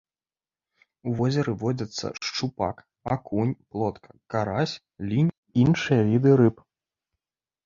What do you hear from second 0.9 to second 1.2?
У